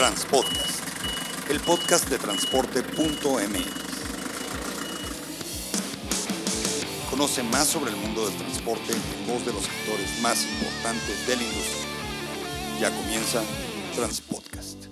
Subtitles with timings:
[0.00, 0.80] Transpodcast,
[1.50, 3.66] el podcast de transporte.mx.
[7.10, 11.36] Conoce más sobre el mundo del transporte en voz de los actores más importantes de
[11.36, 11.84] la industria.
[12.80, 13.42] Ya comienza
[13.94, 14.86] Transpodcast.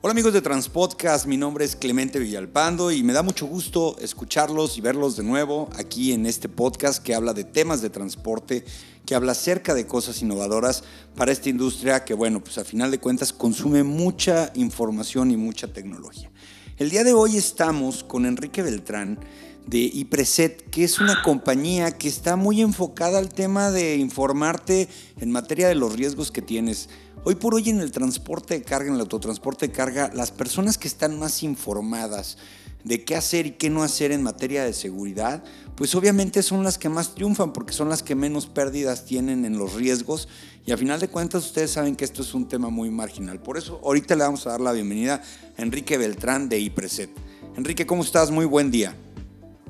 [0.00, 4.76] Hola amigos de Transpodcast, mi nombre es Clemente Villalpando y me da mucho gusto escucharlos
[4.76, 8.64] y verlos de nuevo aquí en este podcast que habla de temas de transporte,
[9.06, 10.84] que habla acerca de cosas innovadoras
[11.16, 15.72] para esta industria que, bueno, pues a final de cuentas consume mucha información y mucha
[15.72, 16.30] tecnología.
[16.76, 19.18] El día de hoy estamos con Enrique Beltrán
[19.66, 24.88] de iPreset, que es una compañía que está muy enfocada al tema de informarte
[25.20, 26.88] en materia de los riesgos que tienes.
[27.24, 30.76] Hoy por hoy en el transporte de carga, en el autotransporte de carga, las personas
[30.76, 32.36] que están más informadas
[32.84, 35.42] de qué hacer y qué no hacer en materia de seguridad,
[35.74, 39.58] pues obviamente son las que más triunfan porque son las que menos pérdidas tienen en
[39.58, 40.28] los riesgos
[40.66, 43.40] y a final de cuentas ustedes saben que esto es un tema muy marginal.
[43.40, 45.22] Por eso ahorita le vamos a dar la bienvenida
[45.58, 47.10] a Enrique Beltrán de iPreset.
[47.56, 48.30] Enrique, ¿cómo estás?
[48.30, 48.96] Muy buen día.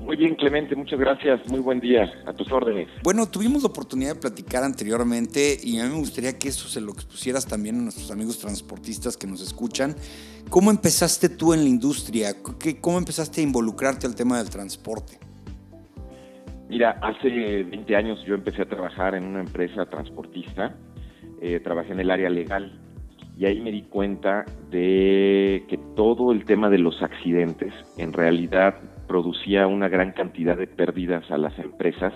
[0.05, 1.49] Muy bien, Clemente, muchas gracias.
[1.49, 2.13] Muy buen día.
[2.27, 2.89] A tus órdenes.
[3.03, 6.83] Bueno, tuvimos la oportunidad de platicar anteriormente y a mí me gustaría que eso se
[6.83, 9.95] lo expusieras también a nuestros amigos transportistas que nos escuchan.
[10.51, 12.35] ¿Cómo empezaste tú en la industria?
[12.83, 15.19] ¿Cómo empezaste a involucrarte al tema del transporte?
[16.69, 20.77] Mira, hace 20 años yo empecé a trabajar en una empresa transportista.
[21.41, 22.79] Eh, trabajé en el área legal
[23.39, 28.75] y ahí me di cuenta de que todo el tema de los accidentes en realidad
[29.07, 32.13] producía una gran cantidad de pérdidas a las empresas,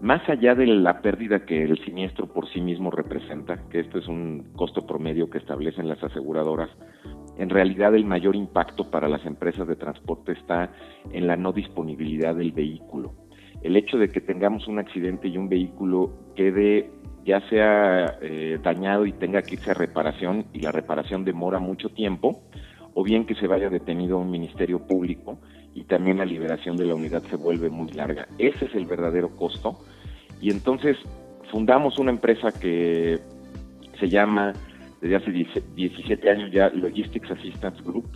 [0.00, 4.08] más allá de la pérdida que el siniestro por sí mismo representa, que esto es
[4.08, 6.70] un costo promedio que establecen las aseguradoras,
[7.38, 10.72] en realidad el mayor impacto para las empresas de transporte está
[11.12, 13.14] en la no disponibilidad del vehículo.
[13.62, 16.90] El hecho de que tengamos un accidente y un vehículo quede
[17.24, 21.90] ya sea eh, dañado y tenga que irse a reparación y la reparación demora mucho
[21.90, 22.42] tiempo,
[22.94, 25.38] o bien que se vaya detenido a un ministerio público
[25.74, 28.28] y también la liberación de la unidad se vuelve muy larga.
[28.38, 29.78] Ese es el verdadero costo.
[30.40, 30.96] Y entonces
[31.50, 33.18] fundamos una empresa que
[33.98, 34.52] se llama,
[35.00, 38.06] desde hace 17 años ya, Logistics Assistance Group,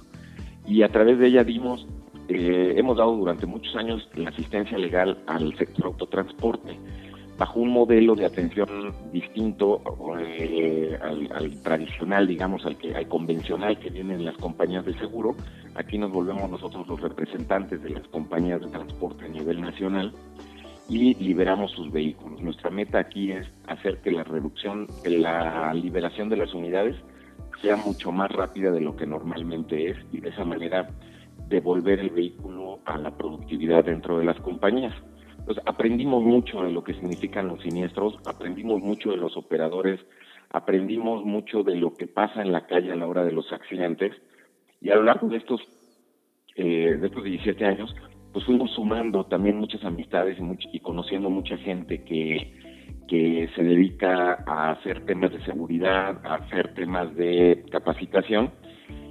[0.67, 1.87] y a través de ella dimos,
[2.29, 6.77] eh, hemos dado durante muchos años la asistencia legal al sector autotransporte
[7.39, 8.69] bajo un modelo de atención
[9.13, 9.83] distinto
[10.19, 15.35] eh, al, tradicional, digamos, al que al convencional que vienen las compañías de seguro.
[15.75, 20.13] Aquí nos volvemos nosotros los representantes de las compañías de transporte a nivel nacional
[20.89, 22.41] y liberamos sus vehículos.
[22.41, 26.97] Nuestra meta aquí es hacer que la reducción, que la liberación de las unidades
[27.61, 30.89] sea mucho más rápida de lo que normalmente es y de esa manera
[31.49, 34.95] devolver el vehículo a la productividad dentro de las compañías.
[35.65, 40.01] Aprendimos mucho de lo que significan los siniestros, aprendimos mucho de los operadores,
[40.51, 44.13] aprendimos mucho de lo que pasa en la calle a la hora de los accidentes.
[44.81, 45.61] Y a lo largo de estos,
[46.57, 47.95] eh, de estos 17 años,
[48.33, 52.53] pues fuimos sumando también muchas amistades y, y conociendo mucha gente que,
[53.09, 58.51] que se dedica a hacer temas de seguridad, a hacer temas de capacitación.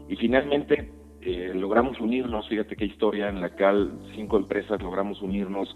[0.09, 0.91] Y finalmente
[1.21, 5.75] eh, logramos unirnos, fíjate qué historia, en la cual cinco empresas logramos unirnos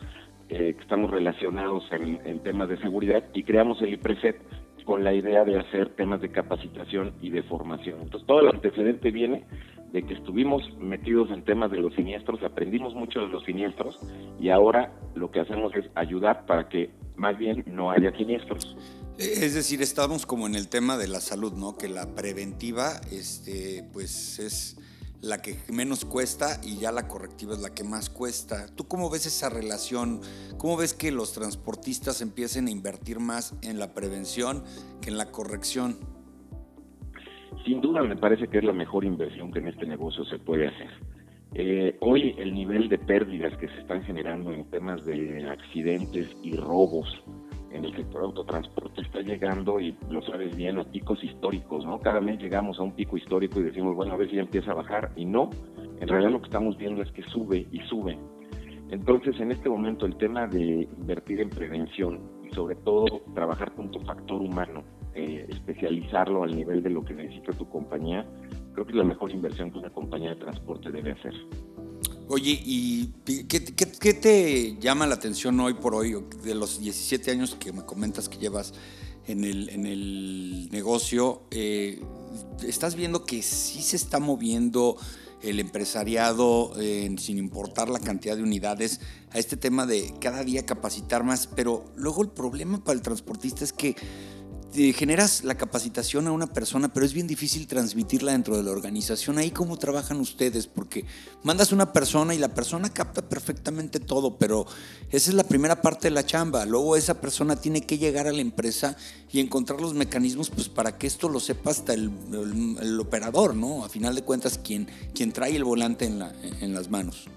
[0.50, 4.36] eh, que estamos relacionados en, temas de seguridad y creamos el IPRESET
[4.84, 8.02] con la idea de hacer temas de capacitación y de formación.
[8.02, 9.46] Entonces todo el antecedente viene
[9.92, 14.00] de que estuvimos metidos en temas de los siniestros, aprendimos mucho de los siniestros
[14.40, 18.76] y ahora lo que hacemos es ayudar para que más bien no haya siniestros.
[19.20, 21.78] Es decir, estamos como en el tema de la salud, ¿no?
[21.78, 24.78] Que la preventiva, este, pues es
[25.22, 28.68] la que menos cuesta y ya la correctiva es la que más cuesta.
[28.75, 30.22] ¿Tú cómo ves esa relación?
[30.57, 34.63] ¿Cómo ves que los transportistas empiecen a invertir más en la prevención
[35.02, 35.97] que en la corrección?
[37.66, 40.68] Sin duda me parece que es la mejor inversión que en este negocio se puede
[40.68, 40.90] hacer.
[41.56, 46.56] Eh, hoy el nivel de pérdidas que se están generando en temas de accidentes y
[46.56, 47.07] robos
[47.72, 52.00] en el sector autotransporte está llegando, y lo sabes bien, a picos históricos, ¿no?
[52.00, 54.71] Cada mes llegamos a un pico histórico y decimos, bueno, a ver si ya empieza
[54.71, 55.50] a bajar, y no,
[56.00, 58.18] en realidad lo que estamos viendo es que sube y sube.
[58.89, 63.92] Entonces, en este momento, el tema de invertir en prevención y sobre todo trabajar con
[63.92, 64.83] tu factor humano,
[65.13, 68.25] eh, especializarlo al nivel de lo que necesita tu compañía,
[68.74, 71.33] creo que es la mejor inversión que una compañía de transporte debe hacer.
[72.31, 77.74] Oye, ¿y qué, te llama la atención hoy por hoy, de los 17 años que
[77.74, 78.72] me comentas que llevas
[79.26, 81.42] en el, en el negocio?
[81.50, 82.04] Eh,
[82.62, 84.96] ¿Estás viendo que sí se está moviendo
[85.42, 86.72] el empresariado,
[87.18, 89.00] sin importar la cantidad de unidades,
[89.31, 91.48] a este tema de cada día capacitar más?
[91.48, 93.96] Pero luego el problema para el transportista es que
[94.74, 99.38] generas la capacitación a una persona, pero es bien difícil transmitirla dentro de la organización.
[99.38, 101.06] Ahí cómo trabajan ustedes, porque
[101.44, 104.66] mandas una persona y la persona capta perfectamente todo, pero
[105.12, 106.66] esa es la primera parte de la chamba.
[106.66, 108.95] Luego esa persona tiene que llegar a la empresa
[109.31, 112.12] y encontrar los mecanismos pues, para que esto lo sepa hasta el,
[113.00, 113.83] operador, ¿no?
[113.83, 116.21] A final de cuentas, quien, quien trae el volante en,
[116.62, 117.27] en las manos.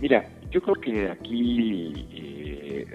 [0.00, 2.86] Mira, yo creo que aquí eh,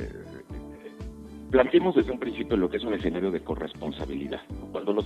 [1.50, 4.42] planteemos desde un principio lo que es un escenario de corresponsabilidad.
[4.72, 5.06] Cuando, los,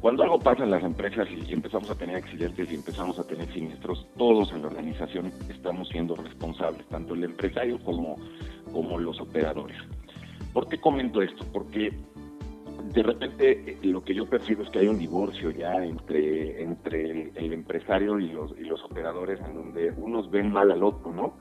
[0.00, 3.50] cuando algo pasa en las empresas y empezamos a tener accidentes y empezamos a tener
[3.52, 8.18] siniestros, todos en la organización estamos siendo responsables, tanto el empresario como,
[8.98, 9.76] los operadores.
[10.52, 11.44] ¿Por qué comento esto?
[11.52, 11.92] Porque
[12.92, 17.30] de repente eh, lo que yo percibo es que hay un divorcio ya entre, entre
[17.34, 21.34] el, empresario y los, y los operadores en donde unos ven mal al otro, ¿no?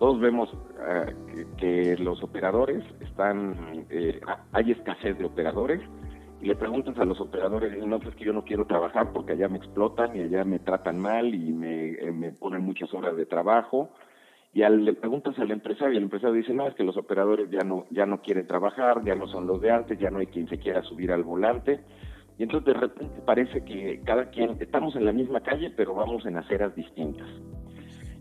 [0.00, 0.48] Todos vemos
[0.88, 4.18] eh, que, los operadores están, eh,
[4.50, 5.82] hay escasez de operadores
[6.40, 9.32] y le preguntas a los operadores, no, pues es que yo no quiero trabajar porque
[9.32, 13.14] allá me explotan y allá me tratan mal y me, eh, me ponen muchas horas
[13.14, 13.90] de trabajo.
[14.54, 17.50] Y al, le preguntas al empresario y el empresario dice, no, es que los operadores
[17.50, 20.28] ya no, ya no quieren trabajar, ya no son los de antes, ya no hay
[20.28, 21.84] quien se quiera subir al volante.
[22.38, 26.24] Y entonces de repente parece que cada quien, estamos en la misma calle, pero vamos
[26.24, 27.28] en aceras distintas.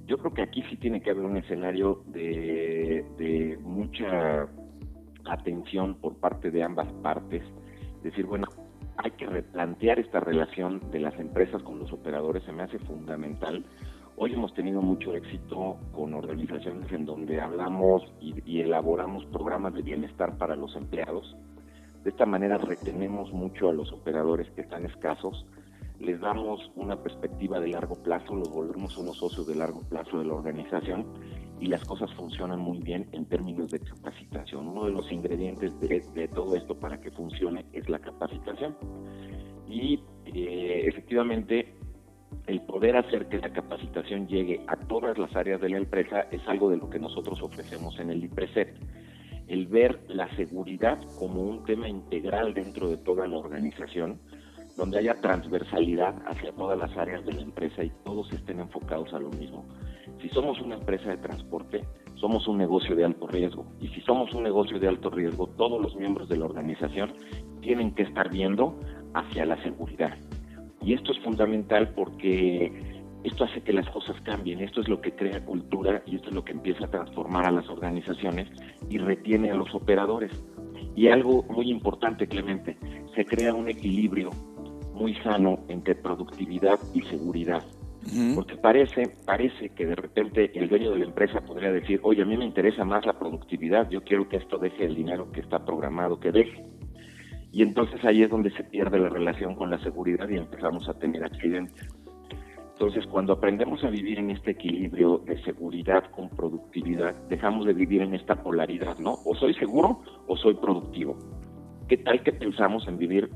[0.09, 4.47] Yo creo que aquí sí tiene que haber un escenario de, mucha
[5.25, 7.43] atención por parte de ambas partes.
[8.01, 8.47] Decir, bueno,
[8.97, 13.63] hay que replantear esta relación de las empresas con los operadores, se me hace fundamental.
[14.17, 20.39] Hoy hemos tenido mucho éxito con organizaciones en donde hablamos y, elaboramos programas de bienestar
[20.39, 21.37] para los empleados.
[22.03, 25.45] De esta manera retenemos mucho a los operadores que están escasos
[25.99, 30.25] les damos una perspectiva de largo plazo, los volvemos unos socios de largo plazo de
[30.25, 31.05] la organización
[31.59, 34.67] y las cosas funcionan muy bien en términos de capacitación.
[34.67, 38.77] Uno de los ingredientes de, todo esto para que funcione es la capacitación.
[39.67, 41.73] Y eh, efectivamente,
[42.47, 46.41] el poder hacer que la capacitación llegue a todas las áreas de la empresa es
[46.47, 48.75] algo de lo que nosotros ofrecemos en el IPRESET.
[49.47, 54.19] El ver la seguridad como un tema integral dentro de toda la organización
[54.79, 59.19] donde haya transversalidad hacia todas las áreas de la empresa y todos estén enfocados a
[59.19, 59.67] lo mismo.
[60.21, 61.85] Si somos una empresa de transporte,
[62.15, 63.65] somos un negocio de alto riesgo.
[63.81, 67.13] Y si somos un negocio de alto riesgo, todos los miembros de la organización
[67.59, 68.79] tienen que estar viendo
[69.13, 70.17] hacia la seguridad.
[70.81, 75.13] Y esto es fundamental porque esto hace que las cosas cambien, esto es lo que
[75.13, 78.47] crea cultura y esto es lo que empieza a transformar a las organizaciones
[78.89, 80.31] y retiene a los operadores.
[80.95, 82.77] Y algo muy importante, Clemente,
[83.13, 84.29] se crea un equilibrio
[84.93, 87.63] muy sano entre productividad y seguridad.
[88.33, 92.25] Porque parece, parece que de repente el dueño de la empresa podría decir, oye, a
[92.25, 95.63] mí me interesa más la productividad, yo quiero que esto deje el dinero que está
[95.63, 96.63] programado que deje.
[97.51, 100.93] Y entonces ahí es donde se pierde la relación con la seguridad y empezamos a
[100.93, 101.87] tener accidentes.
[102.73, 108.01] Entonces, cuando aprendemos a vivir en este equilibrio de seguridad con productividad, dejamos de vivir
[108.01, 109.15] en esta polaridad, ¿no?
[109.25, 111.17] O soy seguro o soy productivo.
[111.89, 113.29] ¿Qué tal que pensamos en vivir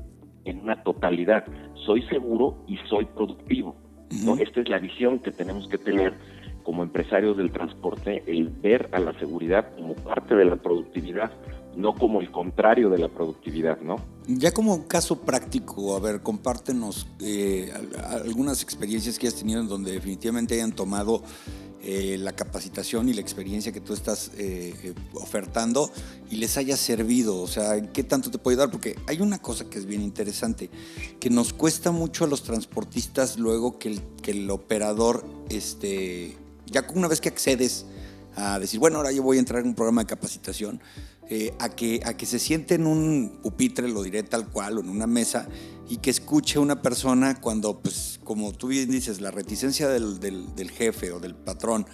[0.44, 1.44] en una totalidad.
[1.86, 3.76] Soy seguro y soy productivo.
[4.24, 4.36] ¿no?
[4.36, 6.14] Esta es la visión que tenemos que tener
[6.64, 11.30] como empresarios del transporte, el ver a la seguridad como parte de la productividad,
[11.76, 13.96] no como el contrario de la productividad, ¿no?
[14.26, 17.70] Ya como caso práctico, a ver, compártenos eh,
[18.24, 21.22] algunas experiencias que has tenido en donde definitivamente hayan tomado
[21.86, 25.90] eh, la capacitación y la experiencia que tú estás eh, eh, ofertando
[26.30, 27.42] y les haya servido?
[27.42, 28.70] O sea, ¿qué tanto te puede dar?
[28.70, 30.70] Porque hay una cosa que es bien interesante,
[31.20, 36.86] que nos cuesta mucho a los transportistas luego que el, que el operador, este, ya
[36.94, 37.84] una vez que accedes
[38.36, 40.80] a decir, bueno, ahora yo voy a entrar en un programa de capacitación,
[41.58, 44.88] a, que, a que se siente en un pupitre, lo diré tal cual, o en
[44.88, 45.48] una mesa,
[45.88, 50.70] y que escuche una persona cuando, pues, como tú bien dices, la reticencia del, del,
[50.70, 51.86] jefe o del patrón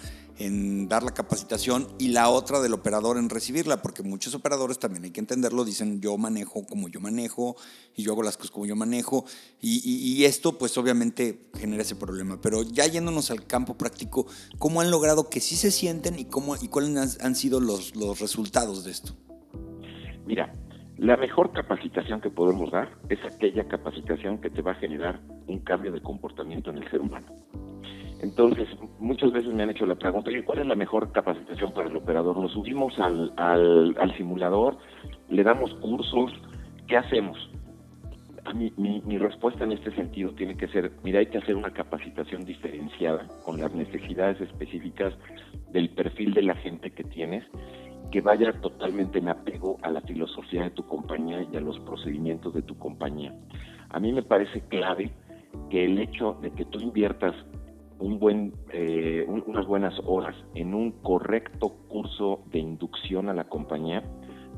[0.45, 5.03] en dar la capacitación y la otra del operador en recibirla, porque muchos operadores también
[5.03, 7.55] hay que entenderlo, dicen yo manejo como yo manejo
[7.95, 9.25] y yo hago las cosas como yo manejo
[9.61, 14.27] y, esto pues obviamente genera ese problema, pero ya yéndonos al campo práctico,
[14.59, 18.19] ¿cómo han logrado que sí se sienten y, cómo, y cuáles han sido los, los
[18.19, 19.13] resultados de esto?
[20.25, 20.53] Mira,
[20.97, 25.59] la mejor capacitación que podemos dar es aquella capacitación que te va a generar un
[25.59, 27.25] cambio de comportamiento en el ser humano.
[28.21, 28.67] Entonces,
[28.99, 32.37] muchas veces me han hecho la pregunta, ¿cuál es la mejor capacitación para el operador?
[32.37, 34.77] Lo subimos al, al, simulador,
[35.29, 36.31] le damos cursos,
[36.87, 37.49] ¿qué hacemos?
[38.45, 41.71] A mi, mi, respuesta en este sentido tiene que ser, mira, hay que hacer una
[41.71, 45.15] capacitación diferenciada con las necesidades específicas
[45.71, 47.43] del perfil de la gente que tienes
[48.11, 52.53] que vaya totalmente en apego a la filosofía de tu compañía y a los procedimientos
[52.53, 53.33] de tu compañía.
[53.89, 55.11] A mí me parece clave
[55.69, 57.33] que el hecho de que tú inviertas
[58.01, 64.03] un buen, eh, unas buenas horas en un correcto curso de inducción a la compañía,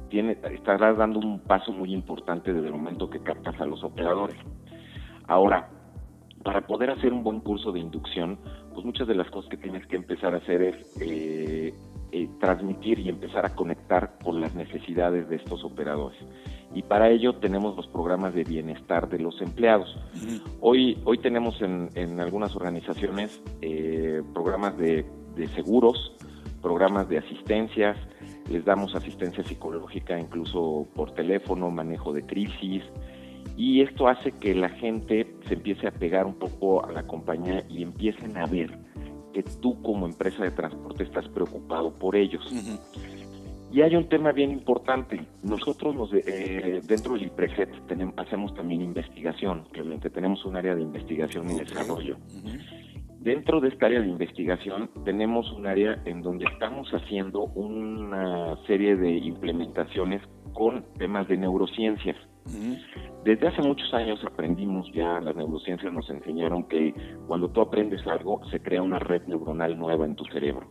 [0.09, 4.37] tiene, estarás dando un paso muy importante desde el momento que captas a los operadores.
[5.27, 5.69] Ahora,
[6.43, 8.37] para poder hacer un buen curso de inducción,
[8.73, 11.73] pues muchas de las cosas que tienes que empezar a hacer es eh,
[12.15, 16.19] eh, transmitir y empezar a conectar con las necesidades de estos operadores.
[16.75, 19.97] Y para ello tenemos los programas de bienestar de los empleados.
[20.61, 26.15] Hoy, hoy tenemos en, en algunas organizaciones eh, programas de, de seguros,
[26.61, 27.97] programas de asistencias,
[28.47, 32.83] les damos asistencia psicológica incluso por teléfono, manejo de crisis,
[33.57, 37.65] y esto hace que la gente se empiece a pegar un poco a la compañía
[37.69, 38.71] y empiecen a ver
[39.33, 42.43] que tú como empresa de transporte estás preocupado por ellos.
[43.71, 45.25] Y hay un tema bien importante.
[45.41, 49.63] Nosotros los eh, dentro del IPREGET tenemos, hacemos también investigación.
[49.73, 52.17] Realmente tenemos un área de investigación y desarrollo.
[53.19, 58.95] Dentro de esta área de investigación tenemos un área en donde estamos haciendo una serie
[58.95, 60.21] de implementaciones
[60.53, 62.17] con temas de neurociencias.
[63.23, 66.93] Desde hace muchos años aprendimos ya, las neurociencias nos enseñaron que
[67.25, 70.67] cuando tú aprendes algo se crea una red neuronal nueva en tu cerebro.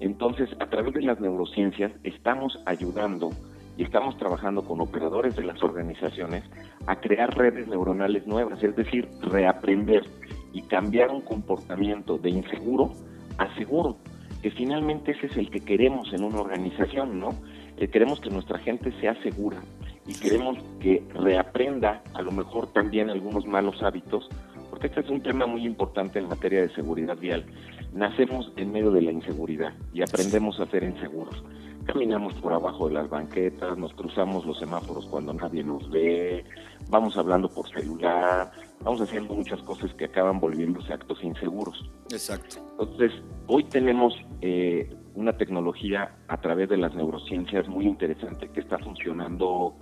[0.00, 3.30] Entonces, a través de las neurociencias estamos ayudando
[3.78, 6.44] y estamos trabajando con operadores de las organizaciones
[6.86, 10.04] a crear redes neuronales nuevas, es decir, reaprender
[10.52, 12.92] y cambiar un comportamiento de inseguro
[13.38, 13.96] a seguro,
[14.42, 17.30] que finalmente ese es el que queremos en una organización, ¿no?
[17.78, 19.62] Que queremos que nuestra gente sea segura
[20.08, 24.26] y queremos que reaprenda a lo mejor también algunos malos hábitos,
[24.70, 27.44] porque este es un tema muy importante en materia de seguridad vial.
[27.92, 31.44] Nacemos en medio de la inseguridad y aprendemos a ser inseguros.
[31.84, 36.44] Caminamos por abajo de las banquetas, nos cruzamos los semáforos cuando nadie nos ve,
[36.88, 38.50] vamos hablando por celular,
[38.82, 41.90] vamos haciendo muchas cosas que acaban volviéndose actos inseguros.
[42.10, 42.56] Exacto.
[42.78, 43.12] Entonces,
[43.46, 44.88] hoy tenemos eh,
[45.18, 49.74] una tecnología a través de las neurociencias muy interesante que está funcionando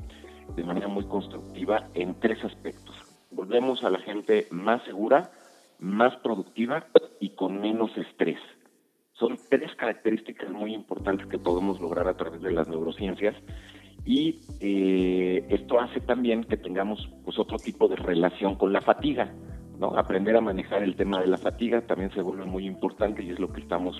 [0.57, 2.97] de manera muy constructiva en tres aspectos.
[3.31, 5.31] Volvemos a la gente más segura,
[5.78, 6.87] más productiva
[7.21, 8.38] y con menos estrés.
[9.12, 13.37] Son tres características muy importantes que podemos lograr a través de las neurociencias
[14.07, 19.35] y eh, esto hace también que tengamos pues, otro tipo de relación con la fatiga.
[19.78, 19.97] ¿No?
[19.97, 23.38] Aprender a manejar el tema de la fatiga también se vuelve muy importante y es
[23.38, 23.99] lo que estamos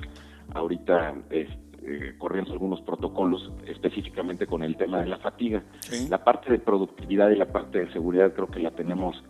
[0.54, 5.62] ahorita eh, corriendo algunos protocolos específicamente con el tema de la fatiga.
[6.09, 9.23] La parte de productividad y la parte de seguridad creo que la tenemos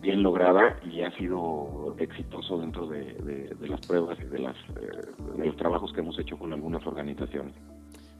[0.00, 5.46] bien lograda y ha sido exitoso dentro de, las pruebas y de, las, eh, de
[5.46, 7.54] los trabajos que hemos hecho con algunas organizaciones.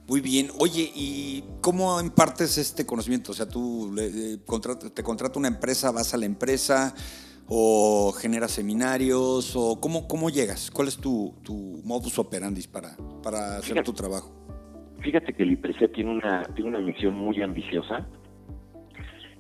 [0.09, 0.49] Muy bien.
[0.61, 3.33] Oye, ¿y cómo impartes este conocimiento?
[3.33, 3.93] O sea, tú
[4.95, 6.95] te contrata una empresa, vas a la empresa
[7.49, 10.71] o generas seminarios o cómo, cómo llegas?
[10.71, 14.33] ¿Cuál es tu, tu modus operandi para, para hacer tu trabajo?
[15.01, 18.07] Fíjate que el IPREC tiene una, tiene una misión muy ambiciosa.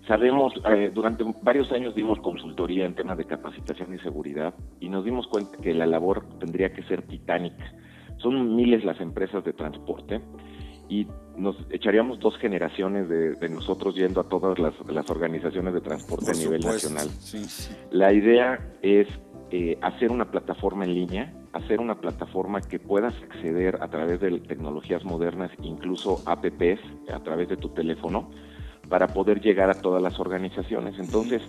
[0.07, 5.05] Sabemos, eh, durante varios años dimos consultoría en temas de capacitación y seguridad y nos
[5.05, 7.73] dimos cuenta que la labor tendría que ser titánica.
[8.19, 10.21] Son miles las empresas de transporte
[10.89, 16.35] y nos echaríamos dos generaciones de, nosotros yendo a todas las, organizaciones de transporte a
[16.35, 17.09] nivel nacional.
[17.91, 19.07] La idea es
[19.51, 24.41] eh, hacer una plataforma en línea, hacer una plataforma que puedas acceder a través de
[24.41, 26.81] tecnologías modernas, incluso apps,
[27.13, 28.31] a través de tu teléfono,
[28.89, 30.99] para poder llegar a todas las organizaciones.
[30.99, 31.43] Entonces,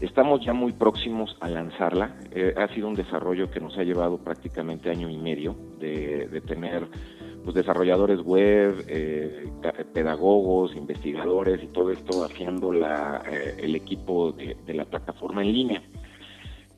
[0.00, 2.16] estamos ya muy próximos a lanzarla.
[2.32, 6.40] Eh, ha sido un desarrollo que nos ha llevado prácticamente año y medio de, de
[6.40, 6.88] tener
[7.44, 9.50] pues, desarrolladores web, eh,
[9.92, 15.82] pedagogos, investigadores y todo esto haciendo la, eh, el equipo de, la plataforma en línea.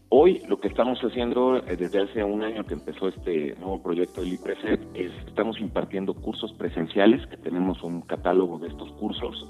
[0.09, 4.21] Hoy lo que estamos haciendo eh, desde hace un año que empezó este nuevo proyecto
[4.21, 9.47] del IPRESET es estamos impartiendo cursos presenciales, que tenemos un catálogo de estos cursos,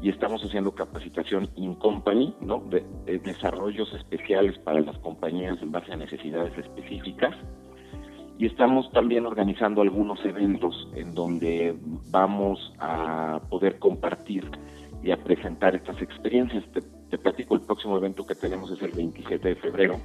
[0.00, 2.60] y estamos haciendo capacitación in company, ¿no?
[2.70, 2.82] de
[3.18, 7.34] desarrollos especiales para las compañías en base a necesidades específicas
[8.40, 11.76] y estamos también organizando algunos eventos en donde
[12.10, 14.50] vamos a poder compartir
[15.02, 16.64] y a presentar estas experiencias.
[17.10, 20.00] Te, platico, el próximo evento que tenemos es el 27 de febrero.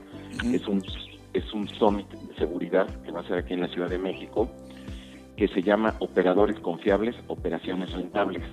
[0.51, 0.83] Es un
[1.31, 4.49] es un summit de seguridad que va a ser aquí en la Ciudad de México,
[5.37, 8.43] que se llama Operadores Confiables, Operaciones Rentables,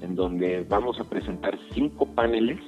[0.00, 2.60] en donde vamos a presentar cinco paneles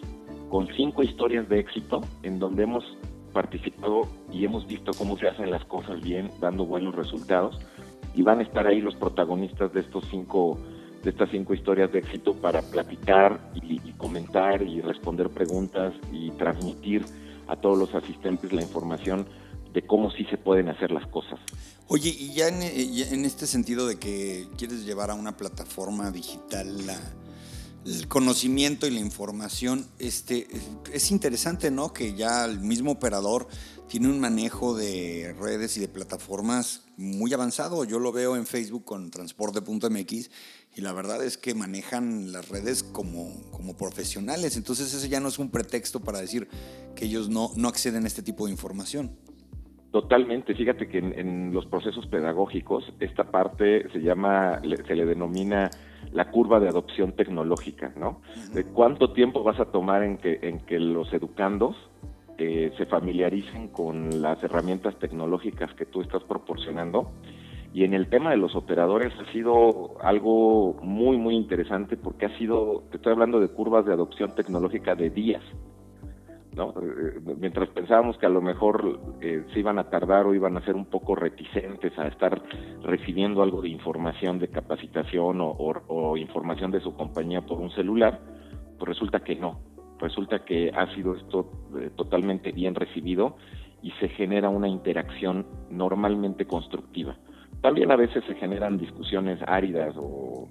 [0.49, 2.85] con cinco historias de éxito, en donde hemos
[3.33, 7.59] participado y hemos visto cómo se hacen las cosas bien, dando buenos resultados,
[8.15, 10.59] y van a estar ahí los protagonistas de estos cinco
[11.03, 17.05] de estas cinco historias de éxito para platicar y, comentar y responder preguntas y transmitir
[17.49, 19.27] a todos los asistentes la información
[19.73, 21.39] de cómo sí se pueden hacer las cosas.
[21.89, 26.99] Oye, y ya en, este sentido de que quieres llevar a una plataforma digital la,
[27.87, 30.47] el conocimiento y la información, este,
[30.93, 31.93] es interesante, ¿no?
[31.93, 33.47] Que ya el mismo operador
[33.89, 37.85] tiene un manejo de redes y de plataformas muy avanzado.
[37.85, 40.31] Yo lo veo en Facebook con transporte.mx
[40.77, 44.57] y la verdad es que manejan las redes como, como profesionales.
[44.57, 46.49] Entonces ese ya no es un pretexto para decir
[46.95, 49.11] que ellos no, no acceden a este tipo de información.
[49.91, 55.69] Totalmente, fíjate que en, los procesos pedagógicos esta parte se llama, se le denomina
[56.13, 58.21] la curva de adopción tecnológica, ¿no?
[58.53, 61.77] De cuánto tiempo vas a tomar en que, en que los educandos
[62.39, 67.11] eh, se familiaricen con las herramientas tecnológicas que tú estás proporcionando.
[67.73, 72.39] Y en el tema de los operadores ha sido algo muy, muy interesante porque ha
[72.39, 75.43] sido, te estoy hablando de curvas de adopción tecnológica de días.
[76.55, 76.75] ¿No?
[76.81, 80.65] Eh, mientras pensábamos que a lo mejor eh, se iban a tardar o iban a
[80.65, 82.43] ser un poco reticentes a estar
[82.83, 88.21] recibiendo algo de información de capacitación o, información de su compañía por un celular,
[88.79, 89.61] pues resulta que no.
[89.99, 93.37] Resulta que ha sido esto eh, totalmente bien recibido
[93.83, 97.17] y se genera una interacción normalmente constructiva.
[97.63, 100.49] También a veces se generan discusiones áridas o,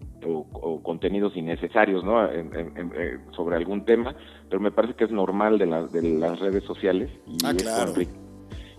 [0.84, 2.26] contenidos innecesarios ¿no?
[2.26, 4.16] Eh, sobre algún tema,
[4.50, 8.02] pero me parece que es normal de, las redes sociales y, ah, eso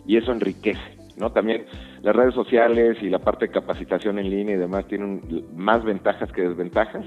[0.07, 0.99] y eso enriquece.
[1.17, 1.33] ¿no?
[1.33, 1.67] También
[2.03, 5.23] las redes sociales y la parte de capacitación en línea y demás tienen
[5.55, 7.05] más ventajas que desventajas,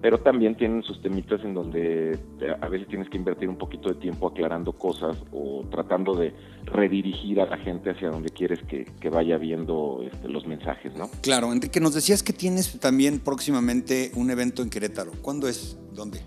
[0.00, 2.18] pero también tienen sus temitas en donde
[2.60, 6.32] a veces tienes que invertir un poquito de tiempo aclarando cosas o tratando de
[6.64, 11.08] redirigir a la gente hacia donde quieres que, vaya viendo este, los mensajes, ¿no?
[11.22, 15.10] Claro, Enrique, nos decías que tienes también próximamente un evento en Querétaro.
[15.20, 15.78] ¿Cuándo es?
[15.92, 16.20] ¿Dónde?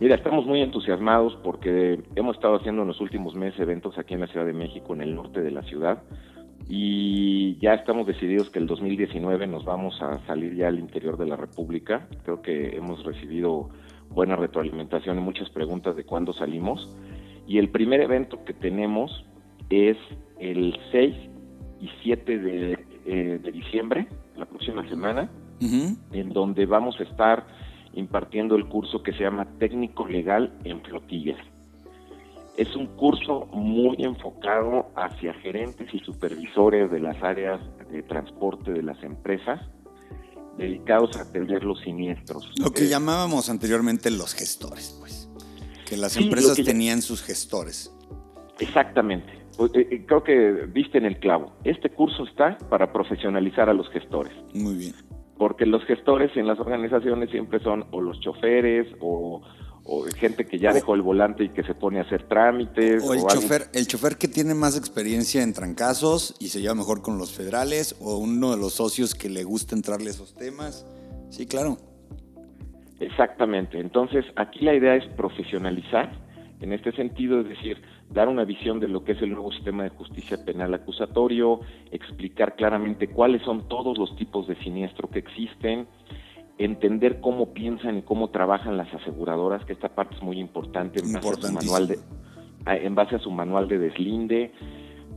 [0.00, 4.20] Mira, estamos muy entusiasmados porque hemos estado haciendo en los últimos meses eventos aquí en
[4.20, 6.02] la Ciudad de México, en el norte de la ciudad
[6.68, 11.26] y ya estamos decididos que el 2019 nos vamos a salir ya al interior de
[11.26, 12.06] la República.
[12.24, 13.70] Creo que hemos recibido
[14.10, 16.94] buena retroalimentación y muchas preguntas de cuándo salimos.
[17.46, 19.24] Y el primer evento que tenemos
[19.70, 19.96] es
[20.38, 21.16] el 6
[21.80, 27.46] y 7 de, eh, de diciembre, la próxima semana, en donde vamos a estar
[27.94, 31.38] impartiendo el curso que se llama Técnico Legal en Flotillas.
[32.58, 38.82] Es un curso muy enfocado hacia gerentes y supervisores de las áreas de transporte de
[38.82, 39.60] las empresas,
[40.56, 42.50] dedicados a atender los siniestros.
[42.58, 45.30] Lo que llamábamos anteriormente los gestores, pues,
[45.88, 47.94] que las empresas tenían sus gestores.
[48.58, 49.32] Exactamente.
[49.60, 51.52] Eh, eh, creo que viste en el clavo.
[51.62, 54.32] Este curso está para profesionalizar a los gestores.
[54.52, 54.94] Muy bien.
[55.36, 59.42] Porque los gestores en las organizaciones siempre son o los choferes o
[59.90, 63.02] o gente que ya dejó el volante y que se pone a hacer trámites.
[63.02, 67.00] O el chofer, el chofer que tiene más experiencia en trancazos y se lleva mejor
[67.00, 70.86] con los federales, o uno de los socios que le gusta entrarle a esos temas.
[71.30, 71.78] Sí, claro.
[73.00, 73.80] Exactamente.
[73.80, 76.12] Entonces, aquí la idea es profesionalizar,
[76.60, 79.84] en este sentido, es decir, dar una visión de lo que es el nuevo sistema
[79.84, 81.60] de justicia penal acusatorio,
[81.92, 85.86] explicar claramente cuáles son todos los tipos de siniestro que existen,
[86.58, 91.12] entender cómo piensan y cómo trabajan las aseguradoras, que esta parte es muy importante en
[91.12, 91.98] base a su manual de,
[92.66, 94.52] en base a su manual de deslinde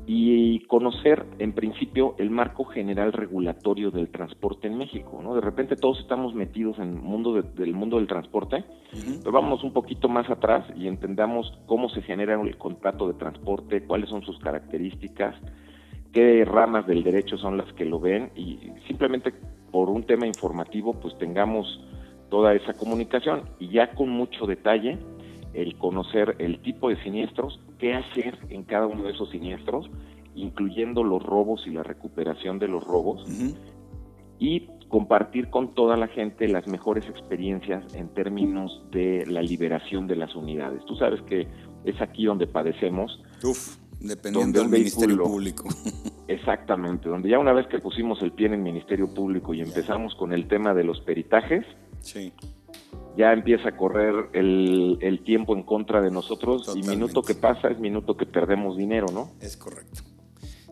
[0.08, 5.36] y conocer en principio el marco general regulatorio del transporte en México, ¿no?
[5.36, 8.64] De repente todos estamos metidos en el mundo del mundo del transporte,
[9.20, 13.86] pero vamos un poquito más atrás y entendamos cómo se genera el contrato de transporte,
[13.86, 15.36] cuáles son sus características,
[16.12, 19.34] qué ramas del derecho son las que lo ven y simplemente
[19.72, 21.82] por un tema informativo pues tengamos
[22.30, 24.98] toda esa comunicación y ya con mucho detalle
[25.54, 29.90] el conocer el tipo de siniestros, qué hacer en cada uno de esos siniestros,
[30.36, 33.26] incluyendo los robos y la recuperación de los robos,
[34.40, 40.16] y compartir con toda la gente las mejores experiencias en términos de la liberación de
[40.16, 40.84] las unidades.
[40.86, 41.48] Tú sabes que
[41.86, 43.22] es aquí donde padecemos.
[43.44, 45.68] Uf, dependiendo del Ministerio Público.
[46.32, 50.16] Exactamente, donde ya una vez que pusimos el pie en el Ministerio Público y empezamos
[50.16, 51.66] con el tema de los peritajes,
[53.18, 57.80] ya empieza a correr el, tiempo en contra de nosotros y minuto que pasa es
[57.80, 59.32] minuto que perdemos dinero, ¿no?
[59.42, 60.04] Es correcto.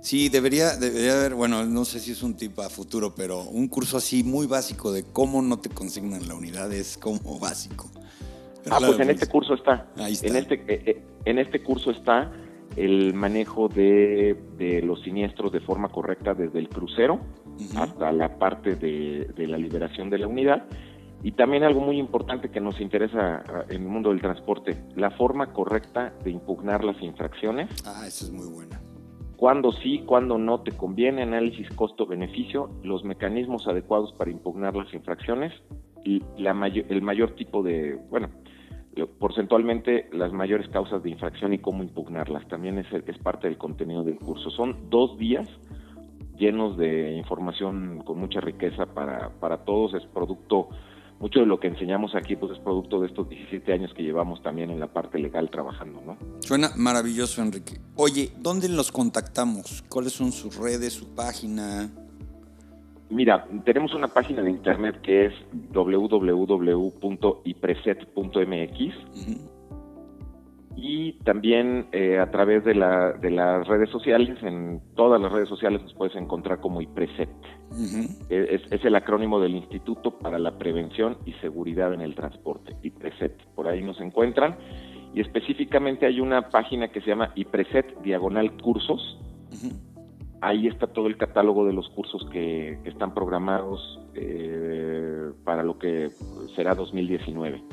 [0.02, 3.68] Sí, debería, debería haber, bueno, no sé si es un tipo a futuro, pero un
[3.68, 7.92] curso así muy básico de cómo no te consignan la unidad es como básico.
[8.72, 9.88] ah, pues en este curso está.
[9.98, 10.28] Ahí está.
[10.28, 12.32] En este, eh, eh, en este curso está
[12.76, 17.20] el manejo de, los siniestros de forma correcta desde el crucero
[17.78, 20.66] hasta la parte de, la liberación de la unidad.
[21.22, 25.12] Y también algo muy importante que nos interesa ah, en el mundo del transporte, la
[25.12, 27.70] forma correcta de impugnar las infracciones.
[27.86, 28.82] Ah, esa es muy buena.
[29.36, 35.54] Cuándo sí, cuándo no te conviene, análisis costo-beneficio, los mecanismos adecuados para impugnar las infracciones
[36.06, 38.30] y la el mayor tipo de, bueno,
[39.08, 42.48] porcentualmente las mayores causas de infracción y cómo impugnarlas.
[42.48, 44.50] También es, es parte del contenido del curso.
[44.50, 45.48] Son dos días
[46.40, 49.94] llenos de información con mucha riqueza para, para todos.
[49.94, 50.70] Es producto,
[51.20, 54.42] mucho de lo que enseñamos aquí pues es producto de estos 17 años que llevamos
[54.42, 56.18] también en la parte legal trabajando, ¿no?
[56.40, 57.80] Suena maravilloso, Enrique.
[57.96, 59.84] Oye, ¿dónde los contactamos?
[59.90, 61.92] ¿Cuáles son sus redes, su página?
[63.10, 65.34] Mira, tenemos una página de internet que es
[65.72, 66.60] www.ipreset.mx
[70.82, 75.50] y también eh, a través de, la, de las redes sociales, en todas las redes
[75.50, 77.30] sociales nos puedes encontrar como IPRESET.
[78.30, 83.44] es, es, el acrónimo del Instituto para la Prevención y Seguridad en el Transporte, IPRESET.
[83.56, 84.56] Por ahí nos encuentran
[85.14, 89.20] y específicamente hay una página que se llama IPRESET Diagonal Cursos
[90.42, 96.10] ahí está todo el catálogo de los cursos que, están programados eh, para lo que
[96.56, 97.64] será 2019.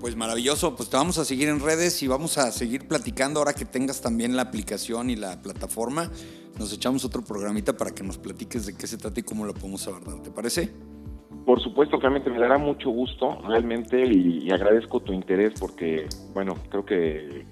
[0.00, 3.54] Pues maravilloso, pues te vamos a seguir en redes y vamos a seguir platicando ahora
[3.54, 6.10] que tengas también la aplicación y la plataforma.
[6.58, 9.54] Nos echamos otro programita para que nos platiques de qué se trata y cómo lo
[9.54, 10.70] podemos abordar, ¿te parece?
[11.46, 16.84] Por supuesto, realmente me dará mucho gusto, realmente, y agradezco tu interés porque, bueno, creo
[16.84, 17.44] que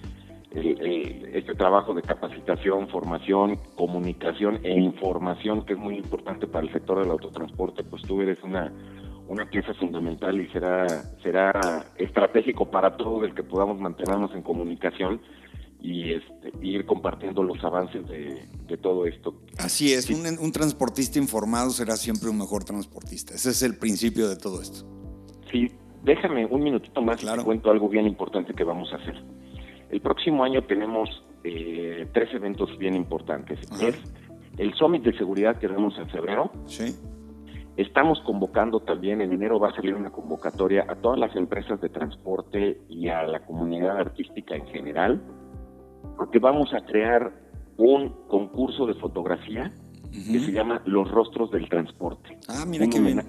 [0.55, 7.01] este trabajo de capacitación, formación, comunicación e información que es muy importante para el sector
[7.01, 8.73] del autotransporte, pues tú eres una,
[9.29, 10.87] una pieza fundamental y será,
[11.23, 15.21] será estratégico para todos el que podamos mantenernos en comunicación
[15.81, 19.35] y este, ir compartiendo los avances de, todo esto.
[19.59, 23.35] Así es, un, un, transportista informado será siempre un mejor transportista.
[23.35, 24.87] Ese es el principio de todo esto.
[25.51, 25.71] Sí,
[26.03, 27.37] déjame un minutito más claro.
[27.37, 29.23] y te cuento algo bien importante que vamos a hacer.
[29.93, 33.61] El próximo año tenemos eh, tres eventos bien importantes.
[33.79, 33.95] Es
[34.57, 36.51] el Summit de Seguridad que tenemos en febrero.
[36.65, 36.97] Sí.
[37.77, 41.91] Estamos convocando también, en enero va a salir una convocatoria a todas las empresas de
[41.91, 45.23] transporte y a la comunidad artística en general,
[46.17, 47.31] porque vamos a crear
[47.77, 49.71] un concurso de fotografía
[50.11, 52.39] que se llama Los Rostros del Transporte.
[52.49, 53.23] Ah, mira qué bien.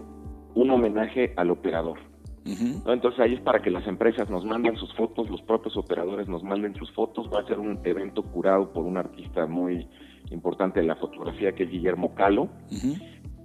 [0.55, 2.12] Un homenaje al operador.
[2.45, 6.43] Entonces ahí es para que las empresas nos manden sus fotos, los propios operadores nos
[6.43, 7.29] manden sus fotos.
[7.33, 9.87] Va a ser un evento curado por un artista muy
[10.31, 12.49] importante de la fotografía que es Guillermo Calo.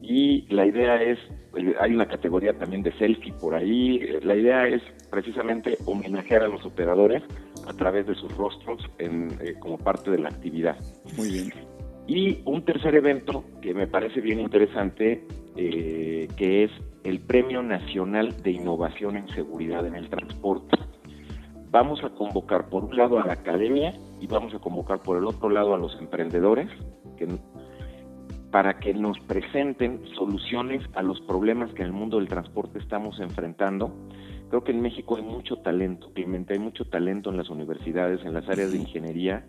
[0.00, 1.18] Y la idea es,
[1.56, 3.98] eh, hay una categoría también de selfie por ahí.
[4.22, 4.80] La idea es
[5.10, 7.22] precisamente homenajear a los operadores
[7.66, 10.76] a través de sus rostros en, eh, como parte de la actividad.
[11.16, 11.77] Muy bien.
[12.08, 16.70] Y un tercer evento que me parece bien interesante, eh, que es
[17.04, 20.78] el Premio Nacional de Innovación en Seguridad en el Transporte.
[21.70, 25.26] Vamos a convocar por un lado a la academia y vamos a convocar por el
[25.26, 26.70] otro lado a los emprendedores
[28.50, 33.20] para que nos presenten soluciones a los problemas que en el mundo del transporte estamos
[33.20, 33.92] enfrentando.
[34.48, 38.32] Creo que en México hay mucho talento, Clemente, hay mucho talento en las universidades, en
[38.32, 39.44] las áreas de ingeniería,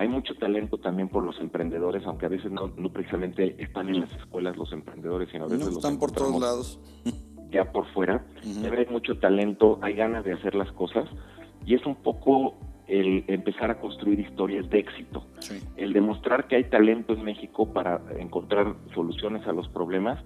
[0.00, 4.10] hay mucho talento también por los emprendedores, aunque a veces no, precisamente están en las
[4.12, 6.80] escuelas los emprendedores, sino a veces no, están por todos lados.
[7.50, 8.24] Ya por fuera.
[8.44, 11.08] Hay mucho talento, hay ganas de hacer las cosas
[11.66, 12.54] y es un poco
[12.86, 15.26] el empezar a construir historias de éxito.
[15.76, 20.22] El demostrar que hay talento en México para encontrar soluciones a los problemas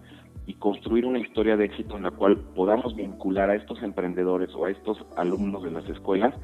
[0.47, 4.67] y construir una historia de éxito en la cual podamos vincular a estos emprendedores o
[4.67, 6.35] a estos alumnos de las escuelas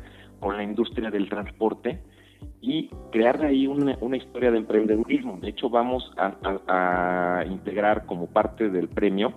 [0.40, 2.00] con la industria del transporte
[2.60, 5.38] y crear ahí una, historia de emprendedurismo.
[5.40, 9.32] De hecho, vamos a, integrar como parte del premio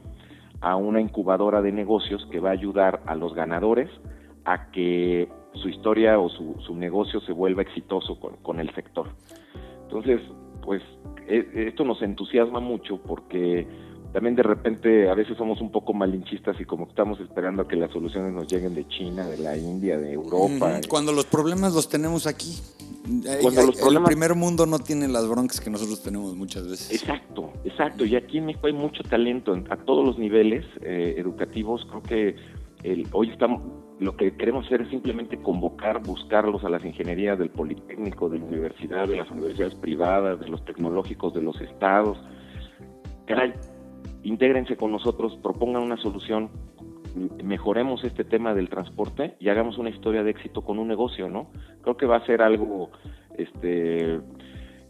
[0.62, 3.90] a una incubadora de negocios que va a ayudar a los ganadores
[4.46, 9.08] a que su historia o su, su negocio se vuelva exitoso con, con el sector.
[9.84, 10.22] Entonces,
[10.64, 10.82] pues
[11.28, 13.68] e, esto nos entusiasma mucho porque
[14.14, 17.76] también de repente a veces somos un poco malinchistas y como estamos esperando a que
[17.76, 20.80] las soluciones nos lleguen de China, de la India, de Europa.
[20.88, 22.60] Cuando los problemas los tenemos aquí.
[23.42, 24.10] Cuando los problemas...
[24.10, 26.92] El primer mundo no tiene las broncas que nosotros tenemos muchas veces.
[26.92, 28.06] Exacto, exacto.
[28.06, 31.84] Y aquí en México hay mucho talento a todos los niveles eh, educativos.
[31.90, 32.36] Creo que
[32.84, 33.64] el, hoy estamos,
[34.00, 38.46] lo que queremos hacer es simplemente convocar, buscarlos a las ingenierías del Politécnico, de la
[38.46, 42.20] universidad, de las universidades privadas, de los tecnológicos de los estados.
[43.26, 43.54] Caray,
[44.24, 46.50] intégrense con nosotros, propongan una solución,
[47.44, 51.52] mejoremos este tema del transporte y hagamos una historia de éxito con un negocio, ¿no?
[51.82, 52.90] Creo que va a ser algo,
[53.38, 54.20] este,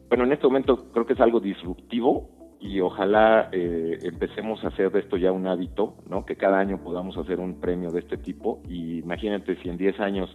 [0.09, 2.29] bueno, en este momento creo que es algo disruptivo
[2.63, 6.25] y ojalá eh, empecemos a hacer de esto ya un hábito, ¿no?
[6.25, 9.99] Que cada año podamos hacer un premio de este tipo y imagínate si en 10
[9.99, 10.29] años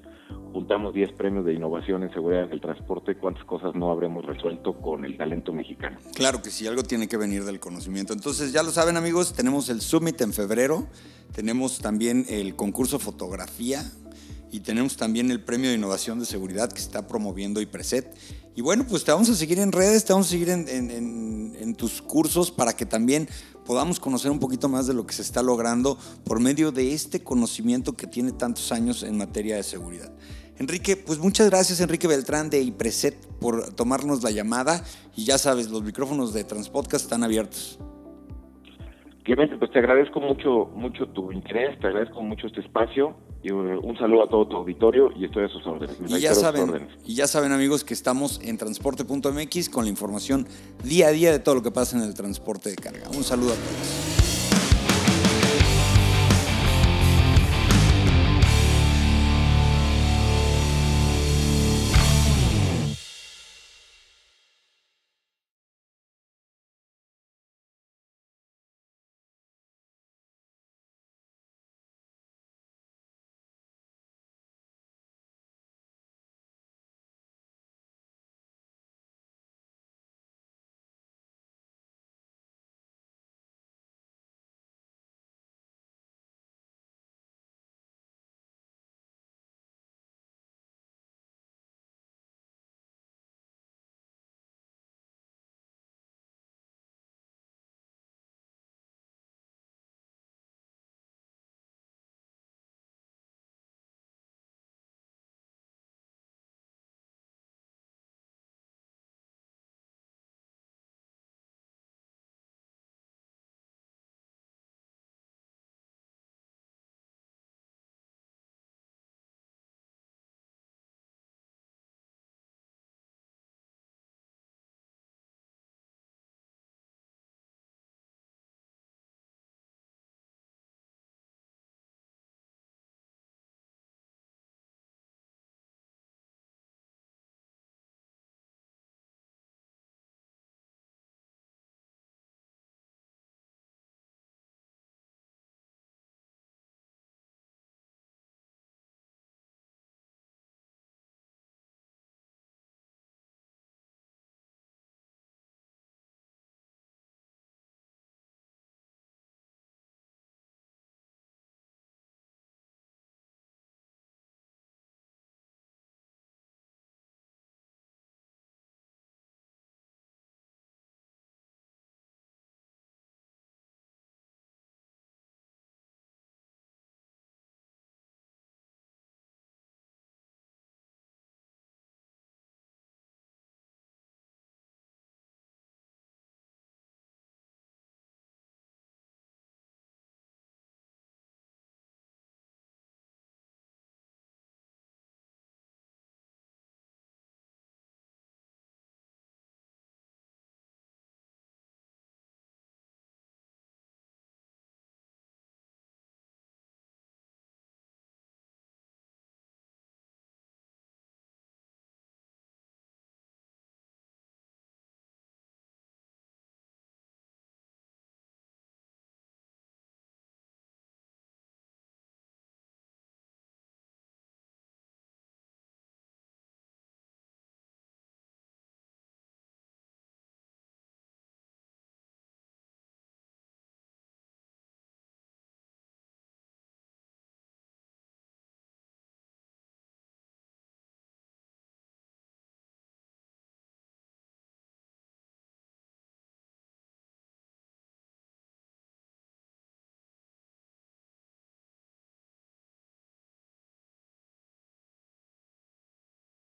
[0.52, 5.06] juntamos 10 premios de innovación en seguridad del transporte, cuántas cosas no habremos resuelto con
[5.06, 5.96] el talento mexicano.
[6.14, 8.12] Claro que sí, algo tiene que venir del conocimiento.
[8.12, 10.86] Entonces, ya lo saben amigos, tenemos el Summit en febrero,
[11.34, 13.80] tenemos también el concurso fotografía
[14.50, 18.14] y tenemos también el premio de innovación de seguridad que está promoviendo IPRESET.
[18.54, 22.02] Y bueno, pues te vamos a seguir en redes, te vamos a seguir en, tus
[22.02, 23.28] cursos para que también
[23.64, 27.22] podamos conocer un poquito más de lo que se está logrando por medio de este
[27.22, 30.10] conocimiento que tiene tantos años en materia de seguridad.
[30.58, 34.82] Enrique, pues muchas gracias Enrique Beltrán de IPRESET por tomarnos la llamada
[35.14, 37.78] y ya sabes, los micrófonos de Transpodcast están abiertos.
[39.28, 43.94] Clemente, pues te agradezco mucho, mucho tu interés, te agradezco mucho este espacio y un
[43.98, 45.98] saludo a todo tu auditorio y estoy a sus órdenes.
[46.06, 50.48] Y ya, saben, y ya saben amigos que estamos en transporte.mx con la información
[50.82, 53.06] día a día de todo lo que pasa en el transporte de carga.
[53.14, 54.27] Un saludo a todos.